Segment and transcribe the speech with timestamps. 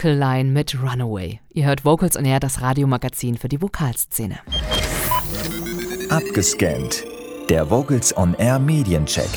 [0.00, 1.40] Vocal Line mit Runaway.
[1.50, 4.38] Ihr hört Vocals on Air, das Radiomagazin für die Vokalszene.
[6.08, 7.04] Abgescannt.
[7.50, 9.28] Der Vocals on Air Mediencheck.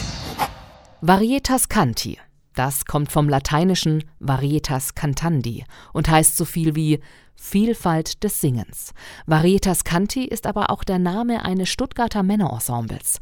[1.01, 2.17] Varietas Canti.
[2.55, 7.01] Das kommt vom lateinischen Varietas cantandi und heißt so viel wie
[7.35, 8.93] Vielfalt des Singens.
[9.25, 13.19] Varietas Canti ist aber auch der Name eines Stuttgarter Männerensembles.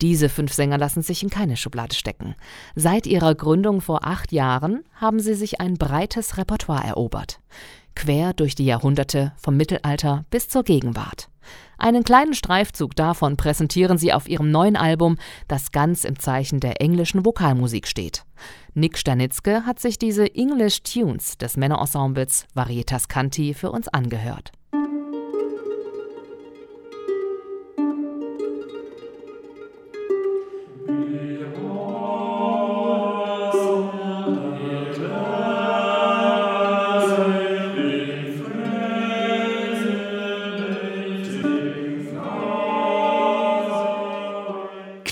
[0.00, 2.34] Diese fünf Sänger lassen sich in keine Schublade stecken.
[2.74, 7.40] Seit ihrer Gründung vor acht Jahren haben sie sich ein breites Repertoire erobert.
[7.94, 11.28] Quer durch die Jahrhunderte, vom Mittelalter bis zur Gegenwart.
[11.78, 15.16] Einen kleinen Streifzug davon präsentieren sie auf ihrem neuen Album,
[15.48, 18.24] das ganz im Zeichen der englischen Vokalmusik steht.
[18.74, 24.52] Nick Sternitzke hat sich diese English Tunes des Männerensembles Varietas Canti für uns angehört.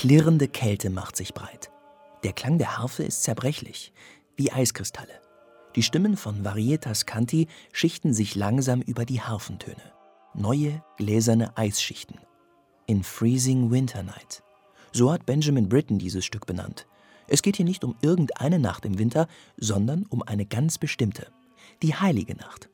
[0.03, 1.71] Klirrende Kälte macht sich breit.
[2.25, 3.93] Der Klang der Harfe ist zerbrechlich,
[4.35, 5.21] wie Eiskristalle.
[5.77, 9.93] Die Stimmen von Varietas Canti schichten sich langsam über die Harfentöne.
[10.33, 12.19] Neue, gläserne Eisschichten.
[12.85, 14.43] In Freezing Winter Night.
[14.91, 16.85] So hat Benjamin Britten dieses Stück benannt.
[17.29, 21.31] Es geht hier nicht um irgendeine Nacht im Winter, sondern um eine ganz bestimmte.
[21.81, 22.67] Die heilige Nacht.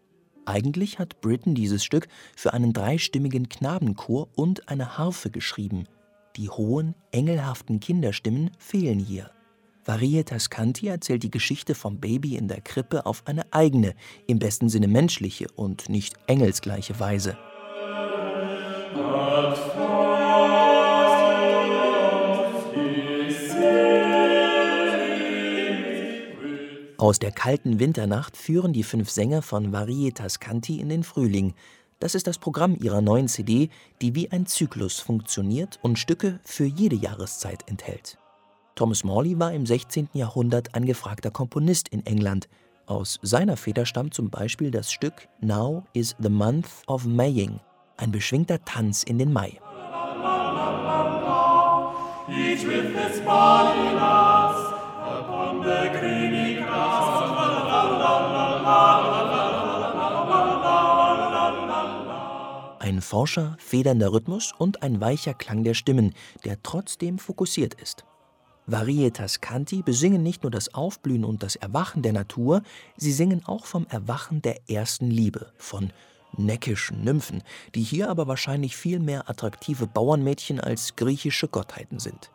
[0.46, 5.84] Eigentlich hat Britten dieses Stück für einen dreistimmigen Knabenchor und eine Harfe geschrieben–
[6.40, 9.30] die hohen, engelhaften Kinderstimmen fehlen hier.
[9.84, 13.94] Varietas Canti erzählt die Geschichte vom Baby in der Krippe auf eine eigene,
[14.26, 17.38] im besten Sinne menschliche und nicht engelsgleiche Weise.
[26.98, 31.54] Aus der kalten Winternacht führen die fünf Sänger von Varietas Canti in den Frühling,
[32.00, 33.70] das ist das Programm ihrer neuen CD,
[34.02, 38.18] die wie ein Zyklus funktioniert und Stücke für jede Jahreszeit enthält.
[38.76, 40.10] Thomas Morley war im 16.
[40.14, 42.48] Jahrhundert ein gefragter Komponist in England.
[42.86, 47.60] Aus seiner Feder stammt zum Beispiel das Stück Now is the Month of Maying,
[47.98, 49.60] ein beschwingter Tanz in den Mai.
[52.32, 57.00] Each with his body upon the greeny grass.
[62.80, 66.14] Ein forscher, federnder Rhythmus und ein weicher Klang der Stimmen,
[66.46, 68.06] der trotzdem fokussiert ist.
[68.68, 72.62] Varietas Canti besingen nicht nur das Aufblühen und das Erwachen der Natur,
[72.96, 75.92] sie singen auch vom Erwachen der ersten Liebe, von
[76.38, 77.44] neckischen Nymphen,
[77.76, 82.32] die hier aber wahrscheinlich viel mehr attraktive Bauernmädchen als griechische Gottheiten sind.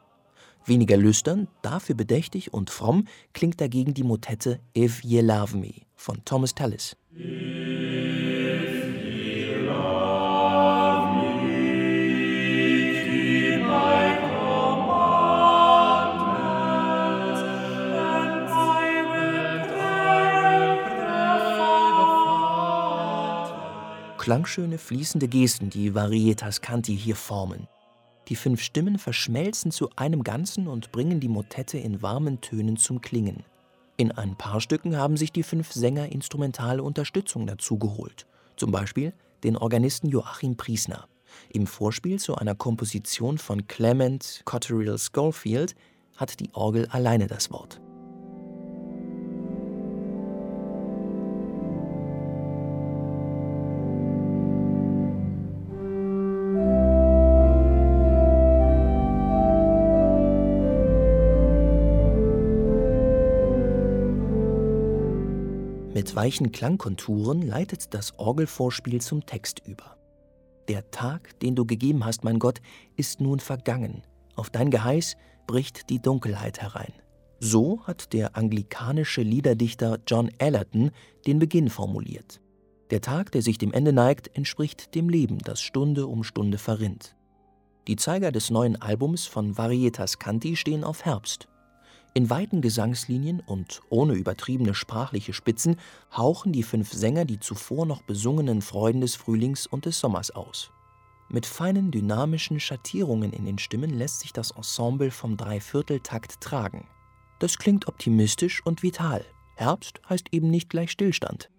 [0.67, 6.23] Weniger lüstern, dafür bedächtig und fromm klingt dagegen die Motette If Ye Love Me von
[6.25, 6.97] Thomas Tallis.
[24.25, 27.69] Klangschöne fließende Gesten, die Varietas Canti hier formen.
[28.29, 33.03] Die fünf Stimmen verschmelzen zu einem Ganzen und bringen die Motette in warmen Tönen zum
[33.03, 33.43] Klingen.
[33.99, 38.25] In ein paar Stücken haben sich die fünf Sänger instrumentale Unterstützung dazu geholt,
[38.57, 39.13] zum Beispiel
[39.43, 41.07] den Organisten Joachim Priesner.
[41.51, 45.75] Im Vorspiel zu einer Komposition von Clement Cotterill Schofield
[46.17, 47.79] hat die Orgel alleine das Wort.
[65.95, 69.97] Mit weichen Klangkonturen leitet das Orgelvorspiel zum Text über.
[70.67, 72.61] Der Tag, den du gegeben hast, mein Gott,
[72.97, 74.03] ist nun vergangen.
[74.35, 75.17] Auf dein Geheiß
[75.47, 76.93] bricht die Dunkelheit herein.
[77.39, 80.91] So hat der anglikanische Liederdichter John Allerton
[81.29, 82.41] den Beginn formuliert.
[82.91, 87.15] Der Tag, der sich dem Ende neigt, entspricht dem Leben, das Stunde um Stunde verrinnt.
[87.87, 91.47] Die Zeiger des neuen Albums von Varietas Canti stehen auf Herbst.
[92.17, 95.81] In weiten Gesangslinien und ohne übertriebene sprachliche Spitzen
[96.17, 100.71] hauchen die fünf Sänger die zuvor noch besungenen Freuden des Frühlings und des Sommers aus.
[101.29, 106.87] Mit feinen dynamischen Schattierungen in den Stimmen lässt sich das Ensemble vom Dreivierteltakt tragen.
[107.41, 109.25] Das klingt optimistisch und vital.
[109.57, 111.51] Herbst heißt eben nicht gleich Stillstand.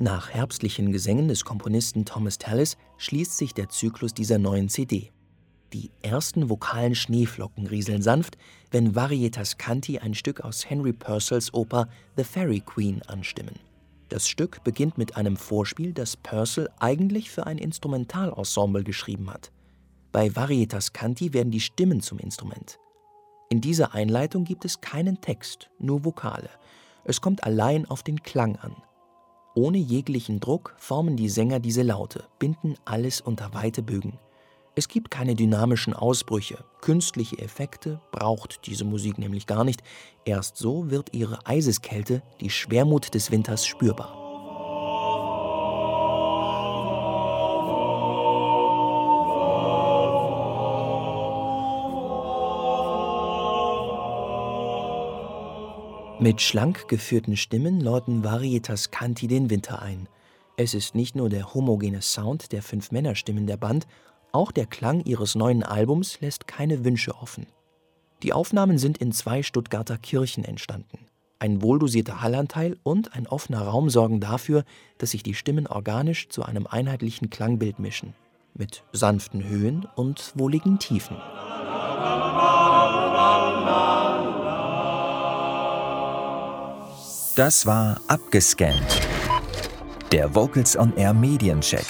[0.00, 5.10] Nach herbstlichen Gesängen des Komponisten Thomas Tallis schließt sich der Zyklus dieser neuen CD.
[5.72, 8.38] Die ersten vokalen Schneeflocken rieseln sanft,
[8.70, 13.58] wenn Varietas Canti ein Stück aus Henry Purcells Oper The Fairy Queen anstimmen.
[14.08, 19.50] Das Stück beginnt mit einem Vorspiel, das Purcell eigentlich für ein Instrumentalensemble geschrieben hat.
[20.12, 22.78] Bei Varietas Canti werden die Stimmen zum Instrument.
[23.50, 26.50] In dieser Einleitung gibt es keinen Text, nur Vokale.
[27.02, 28.76] Es kommt allein auf den Klang an.
[29.58, 34.16] Ohne jeglichen Druck formen die Sänger diese Laute, binden alles unter weite Bögen.
[34.76, 39.82] Es gibt keine dynamischen Ausbrüche, künstliche Effekte braucht diese Musik nämlich gar nicht.
[40.24, 44.17] Erst so wird ihre Eiseskälte, die Schwermut des Winters spürbar.
[56.20, 60.08] Mit schlank geführten Stimmen läuten Varietas Canti den Winter ein.
[60.56, 63.86] Es ist nicht nur der homogene Sound der fünf Männerstimmen der Band,
[64.32, 67.46] auch der Klang ihres neuen Albums lässt keine Wünsche offen.
[68.24, 71.06] Die Aufnahmen sind in zwei Stuttgarter Kirchen entstanden.
[71.38, 74.64] Ein wohldosierter Hallanteil und ein offener Raum sorgen dafür,
[74.98, 78.14] dass sich die Stimmen organisch zu einem einheitlichen Klangbild mischen,
[78.54, 81.16] mit sanften Höhen und wohligen Tiefen.
[87.38, 89.00] Das war abgescannt.
[90.10, 91.86] Der Vocals on Air Mediencheck.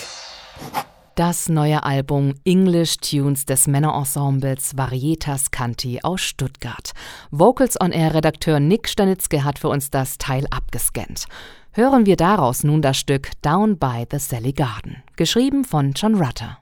[1.14, 6.92] Das neue Album English Tunes des Männerensembles Varietas Canti aus Stuttgart.
[7.30, 11.24] Vocals on Air Redakteur Nick Stanitzke hat für uns das Teil abgescannt.
[11.72, 16.58] Hören wir daraus nun das Stück Down by the Sally Garden, geschrieben von John Rutter.